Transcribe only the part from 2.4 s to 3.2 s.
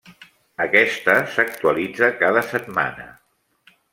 setmana.